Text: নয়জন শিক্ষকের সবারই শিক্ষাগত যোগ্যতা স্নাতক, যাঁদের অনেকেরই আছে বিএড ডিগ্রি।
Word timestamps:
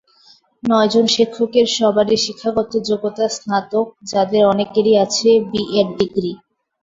নয়জন 0.63 1.05
শিক্ষকের 1.15 1.67
সবারই 1.77 2.17
শিক্ষাগত 2.17 2.71
যোগ্যতা 2.89 3.25
স্নাতক, 3.35 3.87
যাঁদের 4.11 4.43
অনেকেরই 4.53 4.93
আছে 5.05 5.29
বিএড 5.51 5.87
ডিগ্রি। 5.99 6.31